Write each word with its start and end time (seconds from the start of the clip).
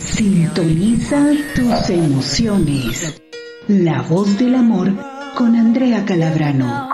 Sintoniza 0.00 1.26
tus 1.54 1.90
emociones. 1.90 3.20
La 3.68 4.00
voz 4.00 4.38
del 4.38 4.54
amor 4.54 4.92
con 5.36 5.54
Andrea 5.54 6.04
Calabrano. 6.06 6.88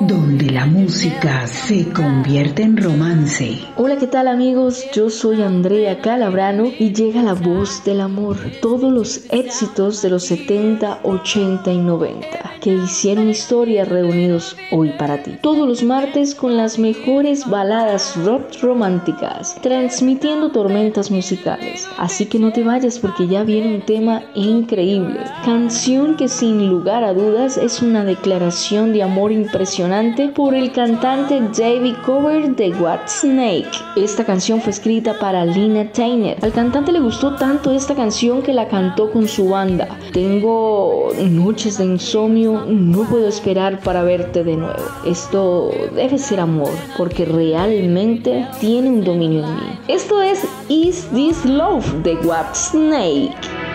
Donde 0.00 0.50
la 0.50 0.66
música 0.66 1.46
se 1.46 1.92
convierte 1.92 2.62
en 2.62 2.76
romance. 2.76 3.60
Hola, 3.76 3.96
¿qué 3.98 4.08
tal 4.08 4.26
amigos? 4.26 4.84
Yo 4.92 5.10
soy 5.10 5.42
Andrea 5.42 6.00
Calabrano 6.00 6.72
y 6.78 6.92
llega 6.92 7.22
la 7.22 7.34
voz 7.34 7.84
del 7.84 8.00
amor. 8.00 8.36
Todos 8.60 8.92
los 8.92 9.26
éxitos 9.30 10.02
de 10.02 10.10
los 10.10 10.24
70, 10.24 11.00
80 11.04 11.72
y 11.72 11.78
90 11.78 12.26
que 12.60 12.72
hicieron 12.72 13.28
historia 13.28 13.84
reunidos 13.84 14.56
hoy 14.70 14.90
para 14.98 15.22
ti. 15.22 15.36
Todos 15.42 15.68
los 15.68 15.82
martes 15.82 16.34
con 16.34 16.56
las 16.56 16.78
mejores 16.78 17.46
baladas 17.48 18.16
rock 18.24 18.44
románticas, 18.62 19.54
transmitiendo 19.60 20.50
tormentas 20.50 21.10
musicales. 21.10 21.86
Así 21.98 22.24
que 22.26 22.38
no 22.38 22.52
te 22.52 22.64
vayas 22.64 22.98
porque 22.98 23.28
ya 23.28 23.44
viene 23.44 23.74
un 23.74 23.82
tema 23.82 24.22
increíble. 24.34 25.20
Canción 25.44 26.16
que 26.16 26.28
sin 26.28 26.70
lugar 26.70 27.04
a 27.04 27.12
dudas 27.12 27.58
es 27.58 27.82
una 27.82 28.04
declaración 28.04 28.63
de 28.64 29.02
amor 29.02 29.30
impresionante 29.30 30.28
por 30.28 30.54
el 30.54 30.72
cantante 30.72 31.38
David 31.54 31.96
Cover 32.06 32.56
de 32.56 32.70
What 32.70 33.08
Snake. 33.08 33.68
Esta 33.94 34.24
canción 34.24 34.62
fue 34.62 34.70
escrita 34.70 35.18
para 35.18 35.44
Lina 35.44 35.92
Tainer. 35.92 36.38
Al 36.40 36.50
cantante 36.50 36.90
le 36.90 37.00
gustó 37.00 37.36
tanto 37.36 37.72
esta 37.72 37.94
canción 37.94 38.40
que 38.40 38.54
la 38.54 38.66
cantó 38.68 39.10
con 39.12 39.28
su 39.28 39.50
banda. 39.50 39.98
Tengo 40.14 41.10
noches 41.28 41.76
de 41.76 41.84
insomnio 41.84 42.64
no 42.66 43.02
puedo 43.02 43.28
esperar 43.28 43.80
para 43.80 44.02
verte 44.02 44.42
de 44.42 44.56
nuevo. 44.56 44.82
Esto 45.04 45.70
debe 45.94 46.16
ser 46.16 46.40
amor, 46.40 46.72
porque 46.96 47.26
realmente 47.26 48.48
tiene 48.60 48.88
un 48.88 49.04
dominio 49.04 49.44
en 49.44 49.56
mí. 49.56 49.78
Esto 49.88 50.22
es 50.22 50.42
Is 50.70 51.06
This 51.14 51.44
Love 51.44 52.02
de 52.02 52.14
What 52.26 52.54
Snake. 52.54 53.73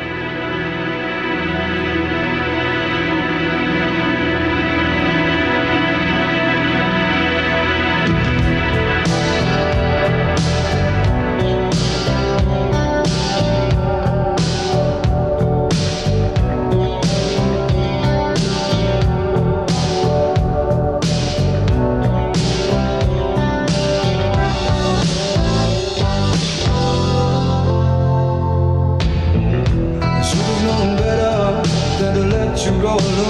roll 32.98 33.29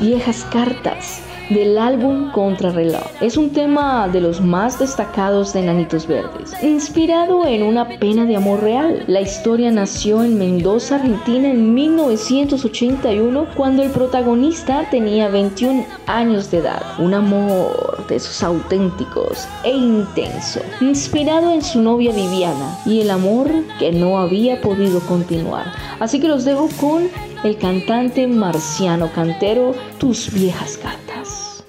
viejas 0.00 0.46
cartas 0.52 1.22
del 1.50 1.78
álbum 1.78 2.30
Contrarreloj. 2.30 3.06
Es 3.20 3.36
un 3.36 3.50
tema 3.50 4.08
de 4.08 4.20
los 4.20 4.40
más 4.40 4.78
destacados 4.78 5.52
de 5.52 5.62
Nanitos 5.62 6.06
Verdes, 6.06 6.52
inspirado 6.62 7.46
en 7.46 7.62
una 7.62 7.88
pena 7.98 8.26
de 8.26 8.36
amor 8.36 8.60
real. 8.60 9.04
La 9.06 9.20
historia 9.20 9.70
nació 9.70 10.22
en 10.22 10.38
Mendoza, 10.38 10.96
Argentina 10.96 11.48
en 11.48 11.72
1981 11.72 13.46
cuando 13.56 13.82
el 13.82 13.90
protagonista 13.90 14.88
tenía 14.90 15.28
21 15.28 15.86
años 16.06 16.50
de 16.50 16.58
edad. 16.58 16.82
Un 16.98 17.14
amor 17.14 18.06
de 18.08 18.16
esos 18.16 18.42
auténticos 18.42 19.48
e 19.64 19.70
intenso, 19.70 20.60
inspirado 20.80 21.52
en 21.52 21.62
su 21.62 21.80
novia 21.80 22.12
Viviana 22.12 22.78
y 22.84 23.00
el 23.00 23.10
amor 23.10 23.50
que 23.78 23.92
no 23.92 24.18
había 24.18 24.60
podido 24.60 25.00
continuar. 25.00 25.72
Así 25.98 26.20
que 26.20 26.28
los 26.28 26.44
dejo 26.44 26.68
con 26.78 27.08
el 27.44 27.56
cantante 27.56 28.26
marciano 28.26 29.10
cantero 29.12 29.74
Tus 29.98 30.32
viejas 30.32 30.76
cartas. 30.78 31.64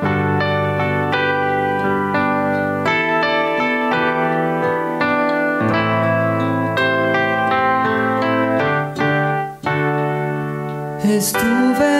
Estuve 11.03 11.98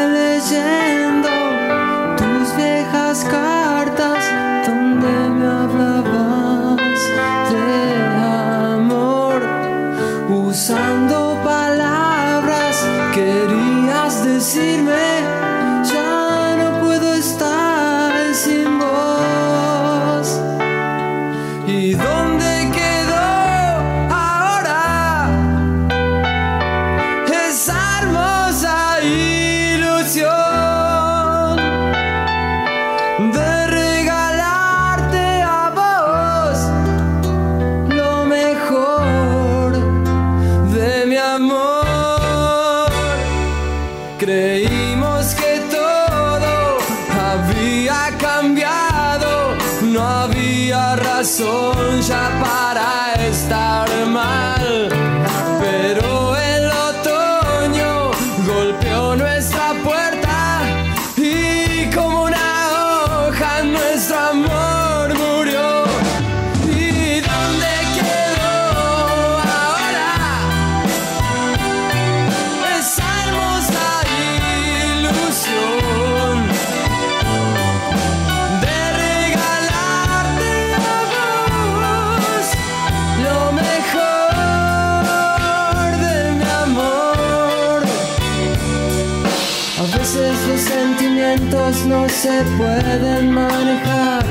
no 91.38 92.10
se 92.10 92.44
pueden 92.58 93.32
manejar. 93.32 94.26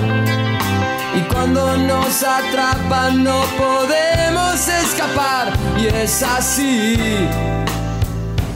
Y 1.15 1.21
cuando 1.33 1.77
nos 1.77 2.25
atrapan 2.25 3.23
no 3.23 3.43
podemos 3.57 4.67
escapar. 4.67 5.53
Y 5.79 5.87
es 5.87 6.23
así. 6.25 6.97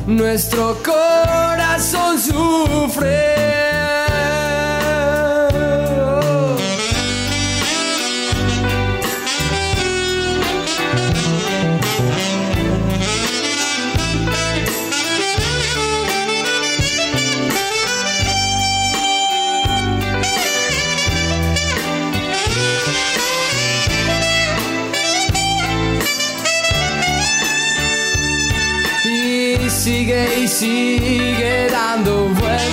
Nuestro 0.07 0.77
corazón 0.83 2.19
sufre. 2.19 3.62
Sigue 29.83 30.39
y 30.39 30.47
sigue 30.47 31.67
dando 31.69 32.29
vueltas 32.29 32.72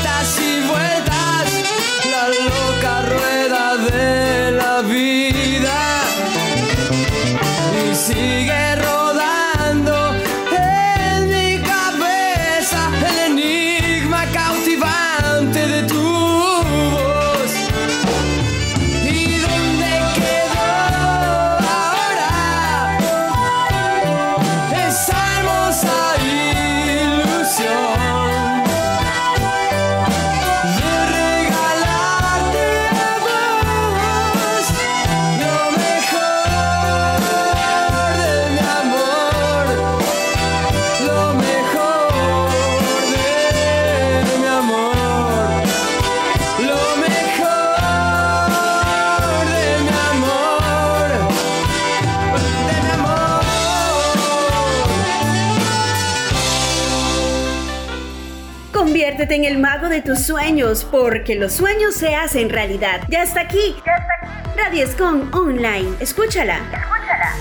en 59.39 59.45
el 59.45 59.57
mago 59.57 59.87
de 59.87 60.01
tus 60.01 60.19
sueños, 60.19 60.85
porque 60.91 61.35
los 61.35 61.53
sueños 61.53 61.95
se 61.95 62.13
hacen 62.13 62.49
realidad. 62.49 63.01
Ya 63.07 63.23
está 63.23 63.41
aquí. 63.41 63.73
Ya 63.85 63.93
está 63.93 64.13
aquí. 64.21 64.59
Radio 64.61 64.83
Escon 64.83 65.33
Online. 65.33 65.89
Escúchala. 66.01 66.57
Escúchala. 66.57 67.35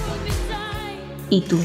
¿Y 1.29 1.41
tú? 1.41 1.59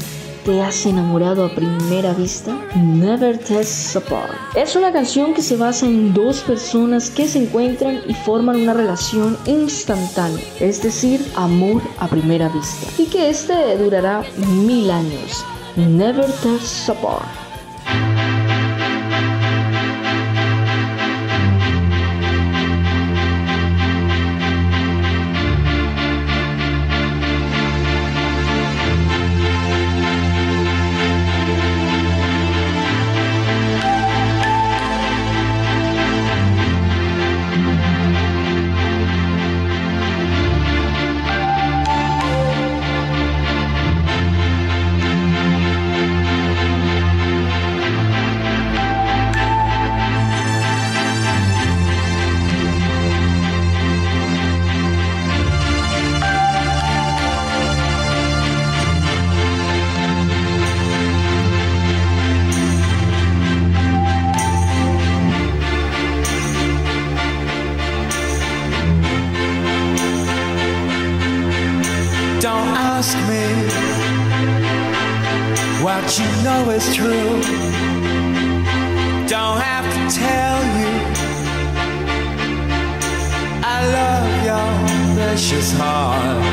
¿Te 0.44 0.60
has 0.60 0.84
enamorado 0.86 1.44
a 1.46 1.54
primera 1.54 2.12
vista? 2.14 2.58
Never 2.74 3.38
Test 3.38 3.94
Apart. 3.94 4.34
Es 4.56 4.74
una 4.74 4.92
canción 4.92 5.34
que 5.34 5.40
se 5.40 5.56
basa 5.56 5.86
en 5.86 6.12
dos 6.12 6.40
personas 6.40 7.10
que 7.10 7.28
se 7.28 7.44
encuentran 7.44 8.02
y 8.08 8.14
forman 8.14 8.56
una 8.56 8.74
relación 8.74 9.38
instantánea, 9.46 10.44
es 10.58 10.82
decir, 10.82 11.24
amor 11.36 11.80
a 12.00 12.08
primera 12.08 12.48
vista, 12.48 12.88
y 12.98 13.06
que 13.06 13.30
este 13.30 13.78
durará 13.78 14.24
mil 14.36 14.90
años. 14.90 15.46
Never 15.76 16.26
Test 16.42 16.90
Apart. 16.90 17.43
You 76.18 76.26
know 76.44 76.70
is 76.70 76.94
true. 76.94 77.40
Don't 79.26 79.58
have 79.60 79.86
to 79.94 80.16
tell 80.16 80.58
you. 80.78 80.92
I 83.64 83.78
love 83.98 84.28
your 84.48 85.16
precious 85.16 85.72
heart. 85.72 86.43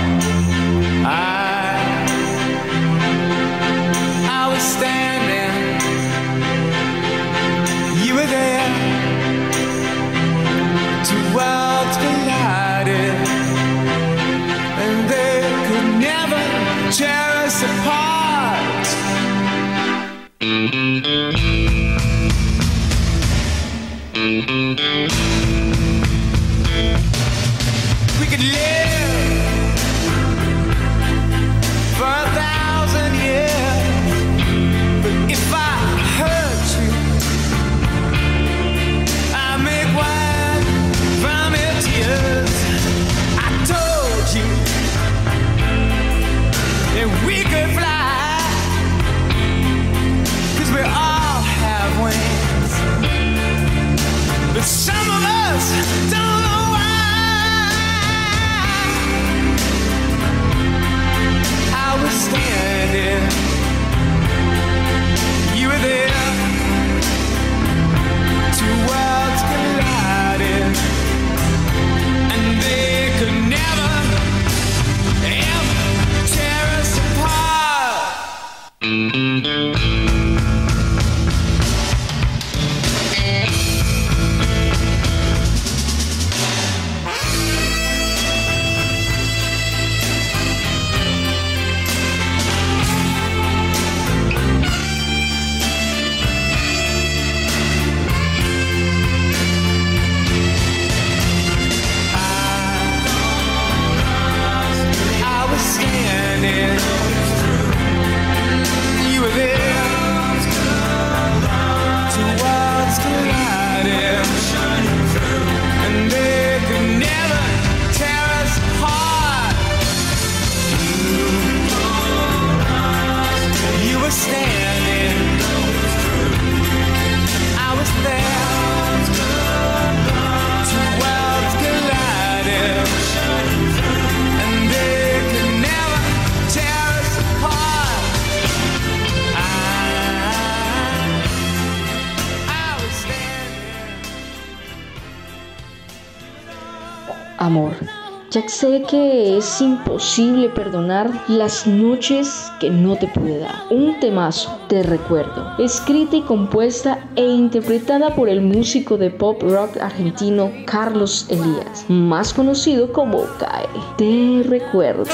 Sé 148.62 148.84
que 148.84 149.38
es 149.38 149.60
imposible 149.60 150.48
perdonar 150.50 151.10
las 151.28 151.66
noches 151.66 152.52
que 152.60 152.70
no 152.70 152.96
te 152.96 153.08
pude 153.08 153.40
dar. 153.40 153.56
Un 153.72 154.00
temazo, 154.00 154.56
te 154.68 154.84
recuerdo, 154.84 155.52
escrita 155.58 156.18
y 156.18 156.22
compuesta 156.22 157.00
e 157.16 157.26
interpretada 157.26 158.14
por 158.14 158.30
el 158.30 158.40
músico 158.42 159.00
de 159.00 159.10
pop 159.10 159.42
rock 159.42 159.78
argentino 159.78 160.52
Carlos 160.68 161.26
Elías, 161.30 161.86
más 161.88 162.36
conocido 162.36 162.94
como 162.94 163.24
CAE. 163.40 163.68
Te 163.98 164.48
recuerdo. 164.48 165.06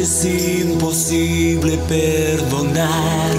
Es 0.00 0.24
imposible 0.24 1.76
perdonar 1.88 3.30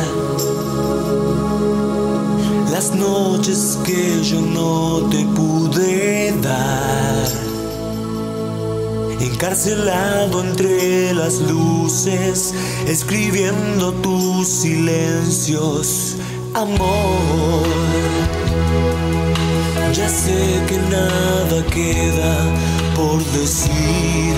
las 2.69 2.93
noches 2.93 3.77
que 3.85 4.21
yo 4.23 4.41
no 4.41 5.09
te 5.09 5.23
pude 5.37 6.33
dar. 6.41 7.27
Encarcelado 9.21 10.43
entre 10.43 11.13
las 11.13 11.39
luces, 11.39 12.53
escribiendo 12.87 13.93
tus 13.93 14.47
silencios, 14.47 16.17
amor. 16.53 17.67
Ya 19.93 20.09
sé 20.09 20.61
que 20.67 20.77
nada 20.77 21.65
queda 21.71 22.53
por 22.95 23.23
decir. 23.31 24.35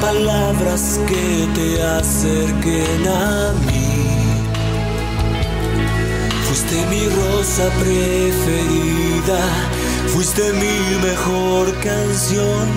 Palabras 0.00 1.00
que 1.06 1.48
te 1.54 1.82
acerquen 1.82 3.08
a 3.08 3.52
mí. 3.66 3.86
Fuiste 6.46 6.76
mi 6.86 7.06
rosa 7.08 7.68
preferida, 7.80 9.40
fuiste 10.08 10.52
mi 10.52 11.06
mejor 11.06 11.72
canción. 11.80 12.68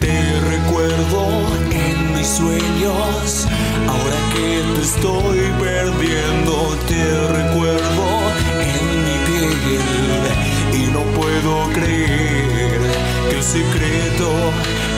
Te 0.00 0.40
recuerdo 0.50 1.22
en 1.70 2.12
mis 2.14 2.26
sueños, 2.26 3.46
ahora 3.88 4.18
que 4.34 4.62
te 4.74 4.82
estoy 4.82 5.40
perdiendo, 5.60 6.76
te 6.88 7.02
recuerdo 7.28 8.06
en 8.60 8.86
mi 9.06 9.16
piel 9.26 9.54
y 10.72 10.92
no 10.92 11.00
puedo 11.18 11.72
creer 11.72 12.80
que 13.30 13.36
el 13.36 13.42
secreto 13.42 14.52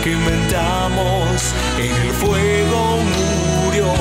que 0.06 0.12
inventamos 0.12 1.52
en 1.78 1.90
el 1.90 2.12
fuego 2.12 2.98
murió 3.64 3.92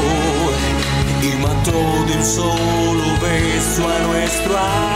y 1.19 1.35
mató 1.41 2.05
de 2.05 2.17
un 2.17 2.24
solo 2.24 3.19
beso 3.19 3.89
a 3.89 4.00
nuestro 4.03 4.55
amor. 4.55 4.94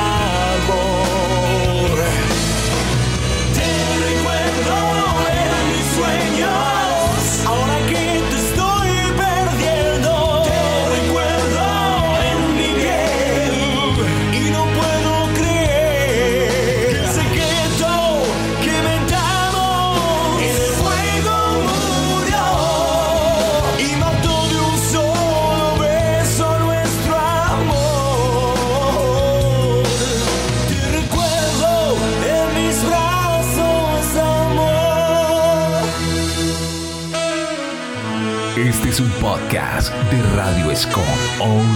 Podcast 39.22 39.92
de 40.12 40.22
Radio 40.36 40.72
Escom 40.72 41.04
Online. 41.40 41.70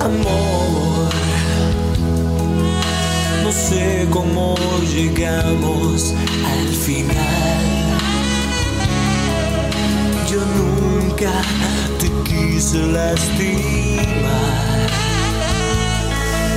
Amor, 0.00 1.10
no 3.42 3.52
sé 3.52 4.06
cómo 4.10 4.56
llegamos 4.94 6.14
al 6.44 6.68
final. 6.68 7.16
Yo 10.30 10.40
nunca 10.56 11.32
te 11.98 12.10
quise 12.24 12.78
lastimar. 12.86 14.73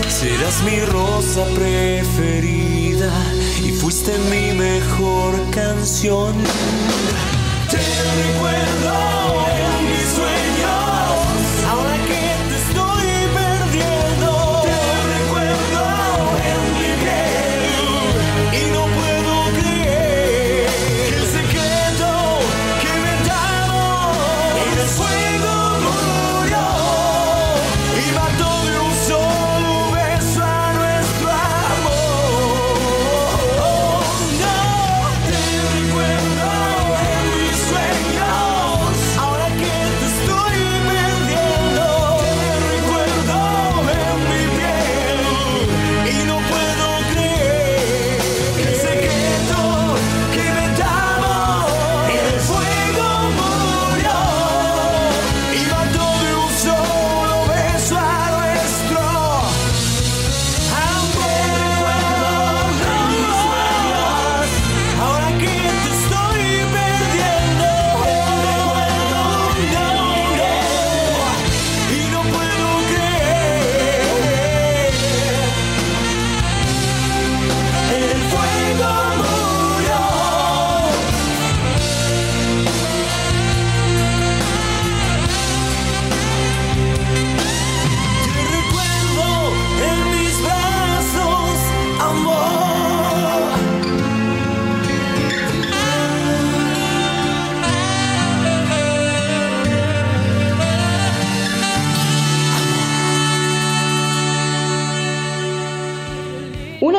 Serás 0.09 0.63
mi 0.63 0.79
rosa 0.79 1.45
preferida 1.53 3.11
y 3.63 3.71
fuiste 3.71 4.17
mi 4.29 4.53
mejor 4.53 5.33
canción. 5.51 6.33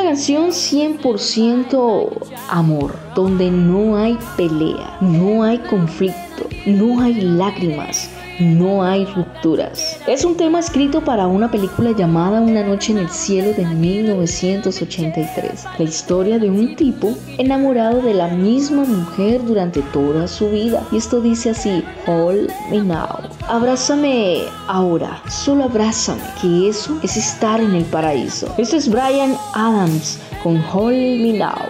Canción 0.09 0.49
100% 0.49 2.09
amor, 2.49 2.95
donde 3.13 3.51
no 3.51 3.95
hay 3.95 4.17
pelea, 4.35 4.97
no 5.01 5.43
hay 5.43 5.59
conflicto, 5.59 6.49
no 6.65 6.99
hay 6.99 7.21
lágrimas, 7.21 8.09
no 8.39 8.83
hay 8.83 9.05
rupturas. 9.05 9.97
Es 10.07 10.25
un 10.25 10.35
tema 10.35 10.59
escrito 10.59 11.01
para 11.01 11.27
una 11.27 11.51
película 11.51 11.91
llamada 11.91 12.41
Una 12.41 12.63
noche 12.63 12.93
en 12.93 12.99
el 12.99 13.09
cielo 13.09 13.53
de 13.53 13.65
1983. 13.65 15.65
La 15.77 15.83
historia 15.83 16.39
de 16.39 16.49
un 16.49 16.75
tipo 16.75 17.13
enamorado 17.37 18.01
de 18.01 18.13
la 18.13 18.29
misma 18.29 18.83
mujer 18.83 19.43
durante 19.43 19.81
toda 19.93 20.27
su 20.27 20.49
vida. 20.49 20.85
Y 20.91 20.97
esto 20.97 21.21
dice 21.21 21.51
así, 21.51 21.83
Hold 22.07 22.49
me 22.71 22.81
now. 22.81 23.19
Abrázame 23.47 24.43
ahora, 24.67 25.21
solo 25.29 25.65
abrázame, 25.65 26.21
que 26.41 26.69
eso 26.69 26.97
es 27.03 27.17
estar 27.17 27.59
en 27.59 27.75
el 27.75 27.83
paraíso. 27.85 28.53
Esto 28.57 28.77
es 28.77 28.89
Brian 28.89 29.35
Adams 29.53 30.19
con 30.43 30.63
Hold 30.71 31.21
Me 31.21 31.33
Now. 31.33 31.67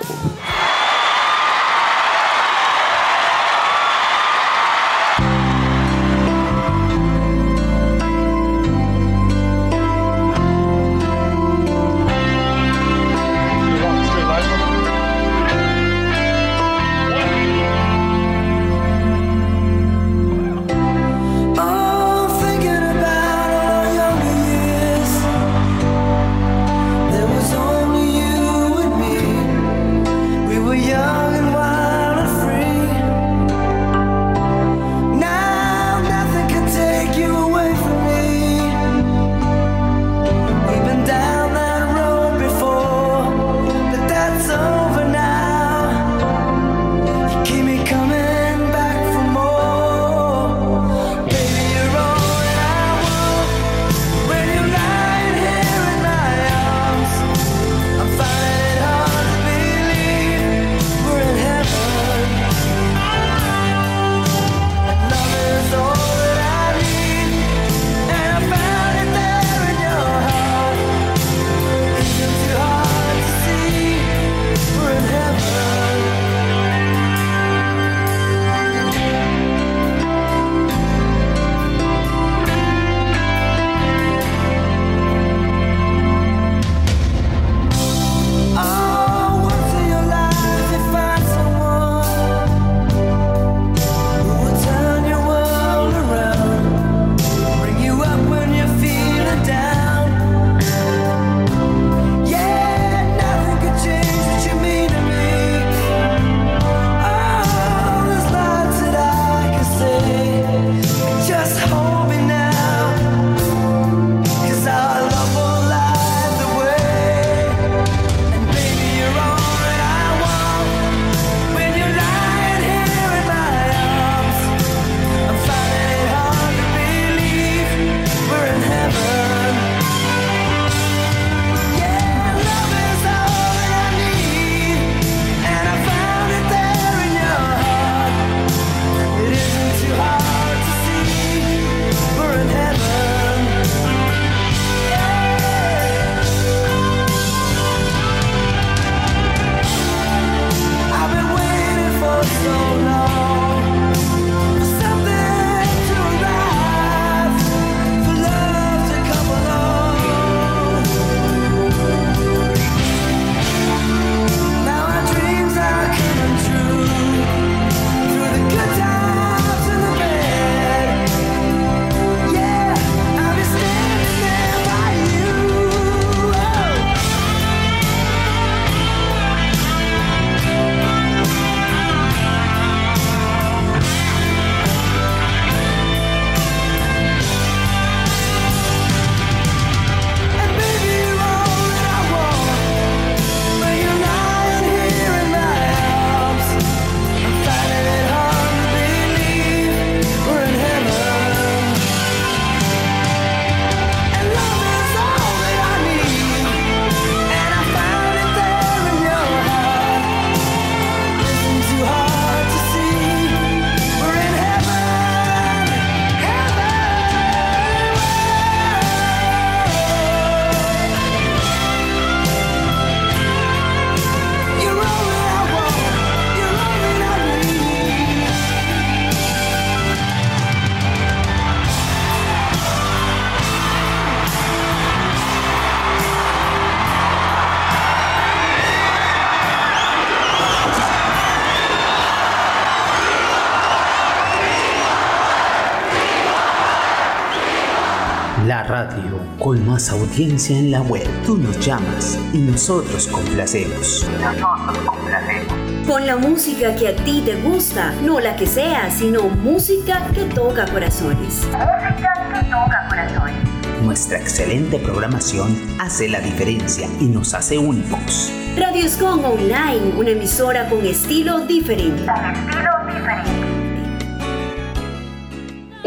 Radio 248.83 249.19
con 249.37 249.65
más 249.67 249.89
audiencia 249.89 250.57
en 250.57 250.71
la 250.71 250.81
web. 250.81 251.05
Tú 251.25 251.37
nos 251.37 251.59
llamas 251.59 252.17
y 252.33 252.37
nosotros 252.37 253.07
complacemos. 253.07 254.07
Nosotros 254.07 254.77
complacemos. 254.85 255.53
Con 255.85 256.05
la 256.05 256.15
música 256.15 256.75
que 256.75 256.87
a 256.87 256.95
ti 256.95 257.21
te 257.25 257.35
gusta, 257.41 257.93
no 258.03 258.21
la 258.21 258.37
que 258.37 258.47
sea, 258.47 258.89
sino 258.89 259.23
música 259.23 260.07
que 260.13 260.23
toca 260.25 260.65
corazones. 260.71 261.45
Música 261.47 262.13
que 262.33 262.49
toca 262.49 262.87
corazones. 262.87 263.35
Nuestra 263.83 264.17
excelente 264.17 264.77
programación 264.79 265.57
hace 265.79 266.07
la 266.07 266.21
diferencia 266.21 266.87
y 267.01 267.05
nos 267.05 267.33
hace 267.33 267.57
únicos. 267.57 268.31
Radio 268.57 268.85
Escon 268.85 269.25
Online, 269.25 269.93
una 269.97 270.11
emisora 270.11 270.69
con 270.69 270.85
estilo 270.85 271.45
diferente. 271.45 272.05
Con 272.05 272.25
estilo 272.25 272.78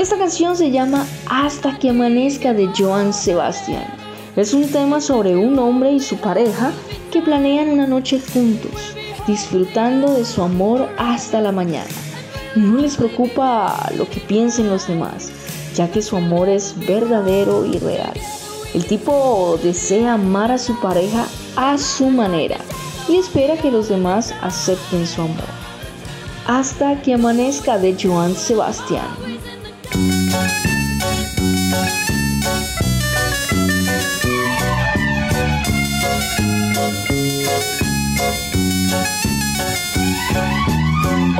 Esta 0.02 0.18
canción 0.18 0.56
se 0.56 0.72
llama 0.72 1.06
Hasta 1.30 1.78
que 1.78 1.90
amanezca 1.90 2.52
de 2.52 2.68
Joan 2.76 3.12
Sebastián. 3.12 3.86
Es 4.34 4.52
un 4.52 4.68
tema 4.68 5.00
sobre 5.00 5.36
un 5.36 5.56
hombre 5.60 5.92
y 5.92 6.00
su 6.00 6.16
pareja 6.16 6.72
que 7.12 7.22
planean 7.22 7.70
una 7.70 7.86
noche 7.86 8.20
juntos, 8.20 8.96
disfrutando 9.28 10.12
de 10.14 10.24
su 10.24 10.42
amor 10.42 10.88
hasta 10.98 11.40
la 11.40 11.52
mañana. 11.52 11.88
No 12.56 12.78
les 12.78 12.96
preocupa 12.96 13.92
lo 13.96 14.10
que 14.10 14.18
piensen 14.18 14.70
los 14.70 14.88
demás, 14.88 15.30
ya 15.76 15.88
que 15.88 16.02
su 16.02 16.16
amor 16.16 16.48
es 16.48 16.74
verdadero 16.84 17.64
y 17.64 17.78
real. 17.78 18.14
El 18.74 18.84
tipo 18.84 19.56
desea 19.62 20.14
amar 20.14 20.50
a 20.50 20.58
su 20.58 20.80
pareja 20.80 21.28
a 21.54 21.78
su 21.78 22.10
manera 22.10 22.58
y 23.08 23.18
espera 23.18 23.56
que 23.56 23.70
los 23.70 23.88
demás 23.88 24.34
acepten 24.42 25.06
su 25.06 25.22
amor. 25.22 25.46
Hasta 26.48 27.00
que 27.02 27.14
amanezca 27.14 27.78
de 27.78 27.96
Joan 27.96 28.34
Sebastián. 28.34 29.31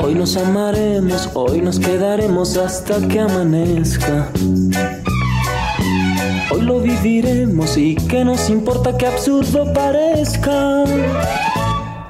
Hoy 0.05 0.15
nos 0.15 0.35
amaremos, 0.35 1.29
hoy 1.33 1.61
nos 1.61 1.79
quedaremos 1.79 2.57
hasta 2.57 2.99
que 3.07 3.21
amanezca. 3.21 4.29
Hoy 6.51 6.61
lo 6.61 6.81
viviremos 6.81 7.77
y 7.77 7.95
que 7.95 8.25
nos 8.25 8.49
importa 8.49 8.97
que 8.97 9.07
absurdo 9.07 9.71
parezca. 9.71 10.83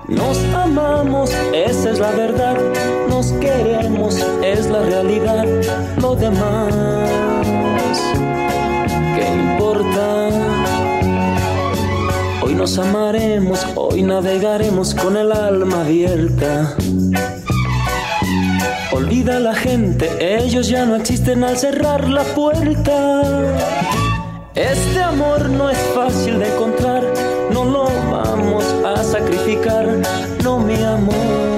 Nos 0.08 0.40
amamos, 0.56 1.30
esa 1.54 1.92
es 1.92 2.00
la 2.00 2.10
verdad. 2.14 2.58
Nos 3.10 3.32
queremos, 3.34 4.26
es 4.44 4.66
la 4.72 4.82
realidad. 4.82 5.46
Lo 6.02 6.16
demás, 6.16 6.74
¿qué 9.16 9.36
importa? 9.36 10.30
Hoy 12.42 12.56
nos 12.56 12.76
amaremos, 12.80 13.68
hoy 13.76 14.02
navegaremos 14.02 14.96
con 14.96 15.16
el 15.16 15.32
alma 15.32 15.82
abierta. 15.82 16.76
Olvida 18.94 19.40
la 19.40 19.56
gente, 19.56 20.08
ellos 20.20 20.70
ya 20.70 20.86
no 20.86 20.96
existen 20.96 21.44
al 21.44 21.58
cerrar 21.58 22.08
la 22.08 22.24
puerta. 22.24 23.24
Este 24.54 25.02
amor 25.02 25.50
no 25.50 25.72
es 25.72 25.80
fácil 25.96 26.38
de 26.38 26.48
encontrar, 26.54 27.04
no 27.52 27.66
lo 27.66 27.86
vamos 28.12 28.64
a 28.86 29.04
sacrificar, 29.04 29.88
no 30.44 30.60
mi 30.60 30.76
amor. 30.76 31.53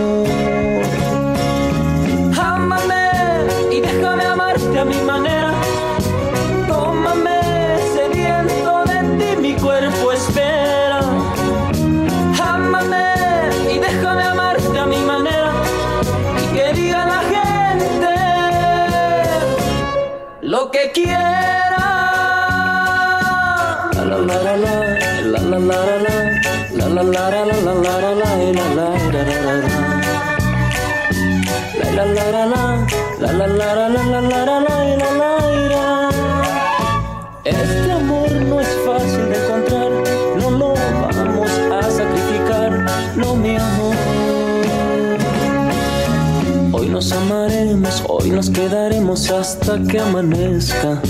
Nos 48.36 48.50
quedaremos 48.50 49.32
hasta 49.32 49.82
que 49.84 49.98
amanezca. 49.98 51.02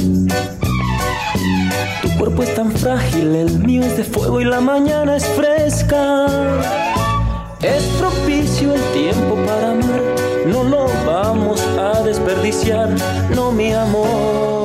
Tu 2.03 2.17
cuerpo 2.19 2.43
es 2.43 2.53
tan 2.53 2.71
frágil, 2.71 3.35
el 3.35 3.59
mío 3.59 3.81
es 3.81 3.97
de 3.97 4.03
fuego 4.03 4.41
y 4.41 4.45
la 4.45 4.61
mañana 4.61 5.15
es 5.15 5.25
fresca. 5.25 6.27
Es 7.63 7.83
propicio 7.99 8.75
el 8.75 8.81
tiempo 8.93 9.35
para 9.43 9.71
amar, 9.71 10.01
no 10.45 10.63
lo 10.65 10.85
vamos 11.03 11.59
a 11.79 12.03
desperdiciar, 12.03 12.89
no 13.35 13.51
mi 13.51 13.73
amor. 13.73 14.64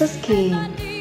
Cosas 0.00 0.16
que 0.26 0.50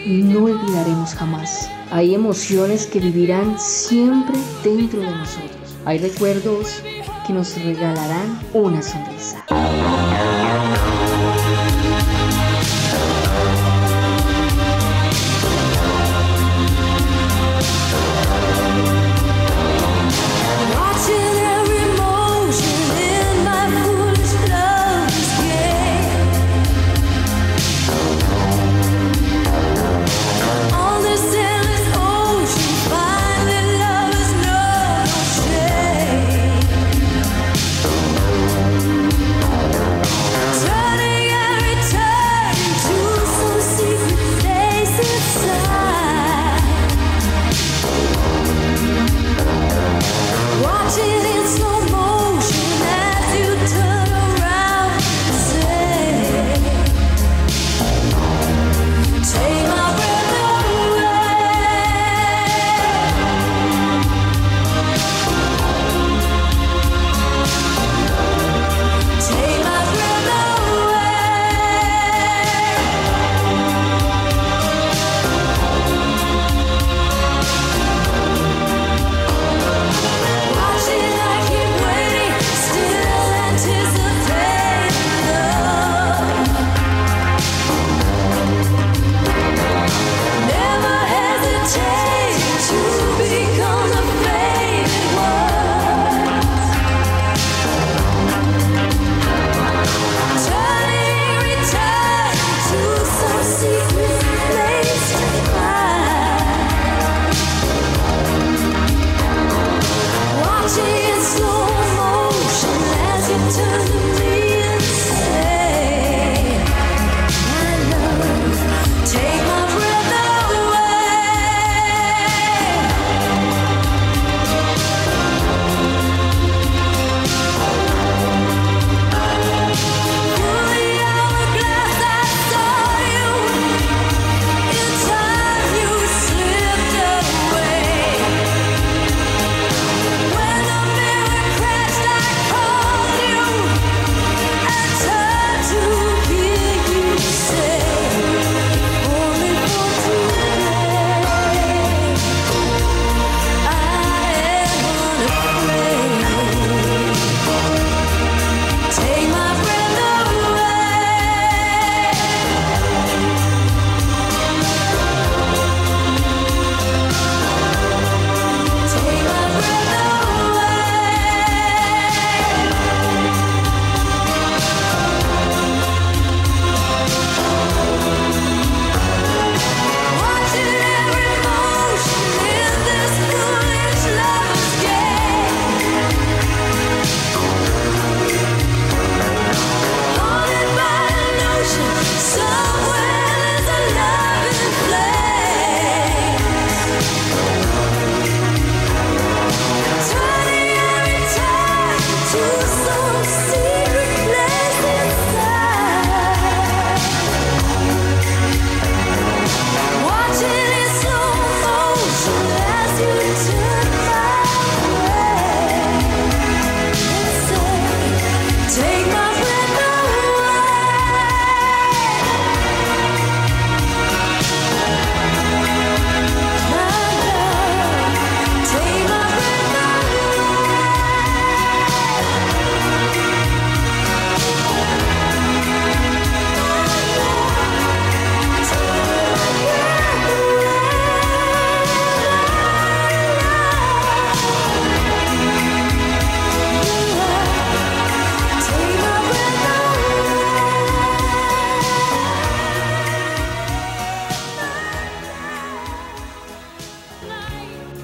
no 0.07 0.43
olvidaremos 0.43 1.13
jamás. 1.13 1.69
Hay 1.89 2.13
emociones 2.13 2.85
que 2.85 2.99
vivirán 2.99 3.57
siempre 3.57 4.37
dentro 4.61 4.99
de 4.99 5.09
nosotros. 5.09 5.77
Hay 5.85 5.99
recuerdos 5.99 6.83
que 7.25 7.31
nos 7.31 7.55
regalarán 7.63 8.37
una 8.51 8.81
sonrisa. 8.81 9.38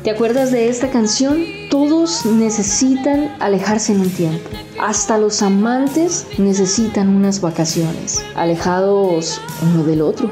¿Te 0.06 0.12
acuerdas 0.12 0.52
de 0.52 0.70
esta 0.70 0.92
canción? 0.92 1.44
Todos 1.72 2.28
necesitan 2.28 3.36
alejarse 3.40 3.92
en 3.92 4.02
un 4.02 4.10
tiempo. 4.12 4.52
Hasta 4.80 5.18
los 5.18 5.42
amantes 5.42 6.28
necesitan 6.38 7.10
unas 7.10 7.42
vacaciones, 7.42 8.24
alejados 8.36 9.42
uno 9.64 9.84
del 9.84 10.04
otro. 10.04 10.30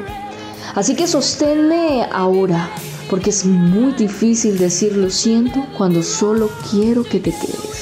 Así 0.75 0.95
que 0.95 1.07
sosténme 1.07 2.07
ahora, 2.11 2.69
porque 3.09 3.31
es 3.31 3.45
muy 3.45 3.93
difícil 3.93 4.59
decir 4.59 4.95
lo 4.95 5.09
siento 5.09 5.65
cuando 5.75 6.03
solo 6.03 6.51
quiero 6.69 7.03
que 7.03 7.19
te 7.19 7.31
quedes. 7.31 7.72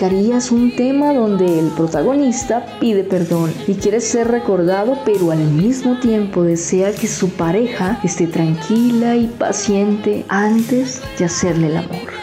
dedicarías 0.00 0.50
un 0.50 0.74
tema 0.74 1.12
donde 1.12 1.58
el 1.58 1.66
protagonista 1.72 2.64
pide 2.80 3.04
perdón 3.04 3.52
y 3.66 3.74
quiere 3.74 4.00
ser 4.00 4.28
recordado, 4.28 4.98
pero 5.04 5.30
al 5.30 5.44
mismo 5.44 6.00
tiempo 6.00 6.42
desea 6.42 6.92
que 6.92 7.06
su 7.06 7.28
pareja 7.28 8.00
esté 8.02 8.26
tranquila 8.26 9.16
y 9.16 9.26
paciente 9.26 10.24
antes 10.28 11.02
de 11.18 11.26
hacerle 11.26 11.66
el 11.66 11.76
amor? 11.76 12.19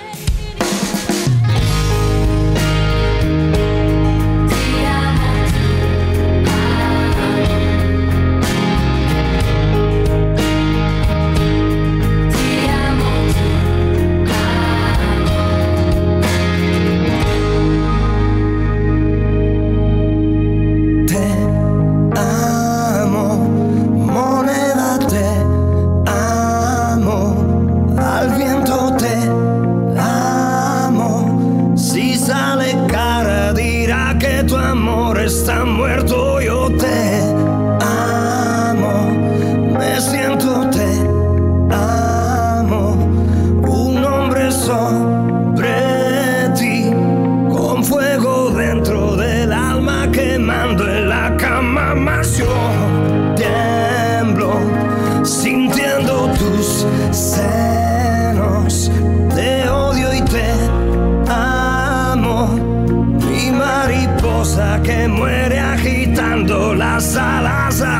casa. 67.68 67.97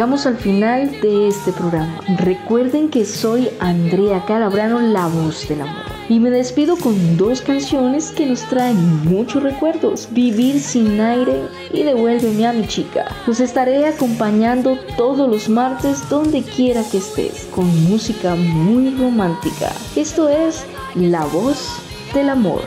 llegamos 0.00 0.24
al 0.24 0.38
final 0.38 0.98
de 1.02 1.28
este 1.28 1.52
programa. 1.52 2.00
Recuerden 2.16 2.88
que 2.88 3.04
soy 3.04 3.50
Andrea 3.60 4.24
Calabrano, 4.24 4.80
la 4.80 5.06
voz 5.08 5.46
del 5.46 5.60
amor. 5.60 5.84
Y 6.08 6.18
me 6.18 6.30
despido 6.30 6.78
con 6.78 7.18
dos 7.18 7.42
canciones 7.42 8.10
que 8.10 8.24
nos 8.24 8.40
traen 8.48 9.04
muchos 9.04 9.42
recuerdos. 9.42 10.08
Vivir 10.10 10.58
sin 10.58 10.98
aire 11.02 11.42
y 11.70 11.82
devuélveme 11.82 12.46
a 12.46 12.54
mi 12.54 12.66
chica. 12.66 13.14
Los 13.26 13.40
estaré 13.40 13.86
acompañando 13.86 14.78
todos 14.96 15.28
los 15.28 15.50
martes 15.50 16.08
donde 16.08 16.44
quiera 16.44 16.82
que 16.90 16.96
estés 16.96 17.46
con 17.54 17.66
música 17.84 18.34
muy 18.36 18.96
romántica. 18.96 19.70
Esto 19.96 20.30
es 20.30 20.64
La 20.94 21.26
voz 21.26 21.78
del 22.14 22.30
amor. 22.30 22.62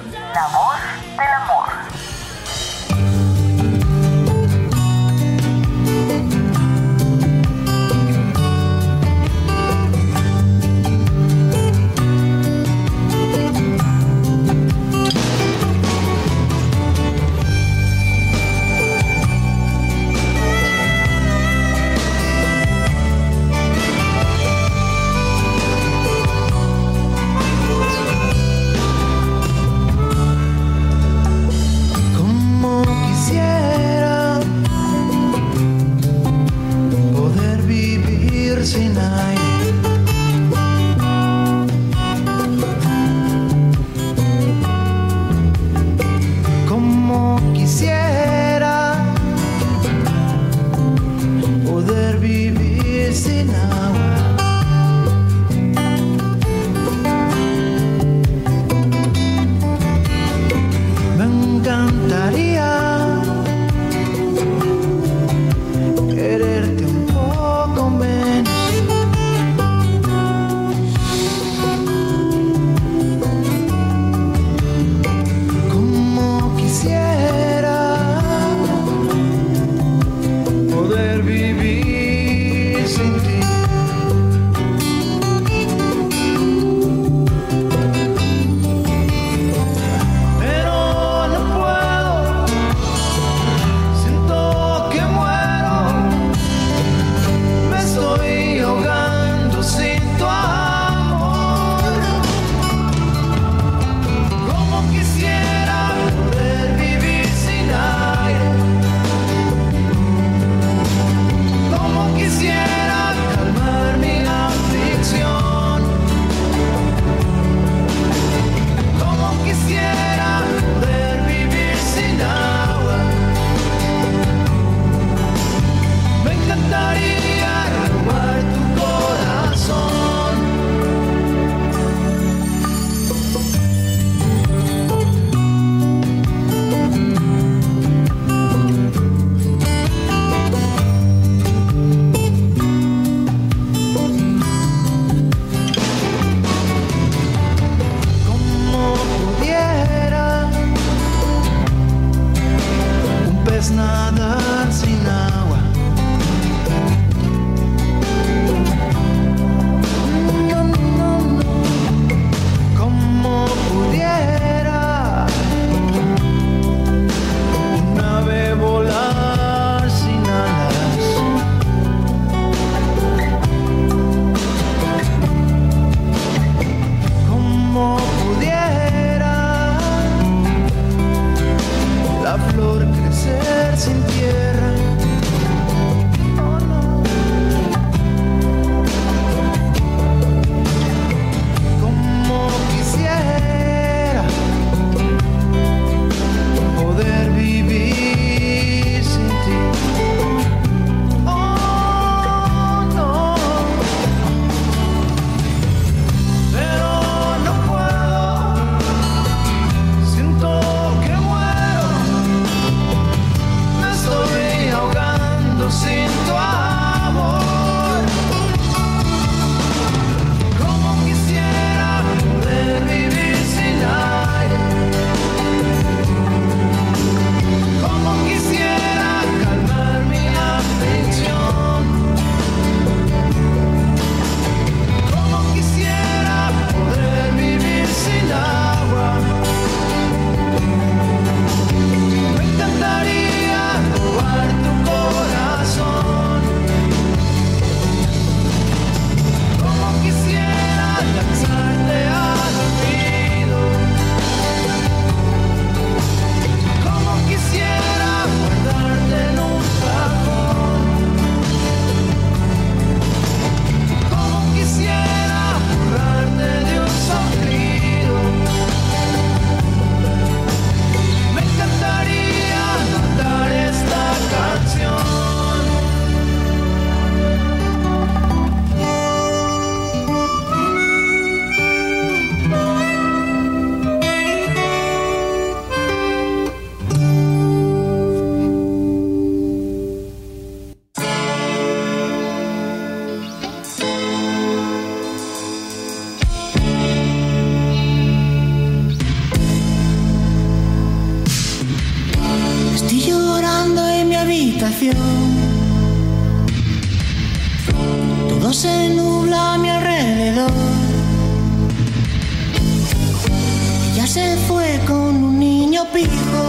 con 314.88 315.24
un 315.24 315.40
niño 315.40 315.86
pijo. 315.94 316.44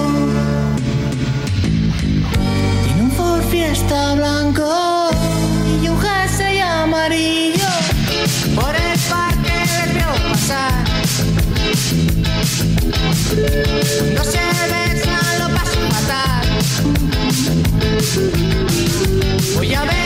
Tiene 2.84 3.02
un 3.02 3.10
Ford 3.10 3.42
Fiesta 3.50 4.14
blanco 4.14 5.10
y 5.82 5.88
un 5.88 5.98
jersey 6.00 6.60
amarillo. 6.60 7.68
Por 8.54 8.74
el 8.76 8.98
parque 9.10 9.52
le 9.86 9.92
vio 9.94 10.10
pasar. 10.30 10.84
No 14.16 14.24
se 14.24 14.44
besan, 14.72 15.38
lo 15.40 15.48
paso 15.56 15.78
a 15.80 15.88
matar. 15.94 16.44
Voy 19.56 19.74
a 19.74 19.82
ver. 19.84 20.03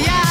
yeah. 0.00 0.29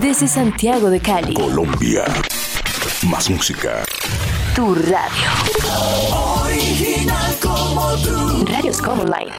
Desde 0.00 0.26
Santiago 0.26 0.90
de 0.90 0.98
Cali. 0.98 1.32
Colombia. 1.34 2.02
Más 3.08 3.30
música. 3.30 3.84
Tu 4.56 4.74
radio. 4.74 5.30
Original 6.42 7.36
como 7.40 7.92
tú. 7.98 8.44
Radios 8.46 8.82
Common 8.82 9.06
Life. 9.06 9.38